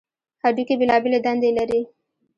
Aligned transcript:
هډوکي 0.43 0.75
بېلابېلې 0.79 1.19
دندې 1.25 1.49
لري. 1.57 1.81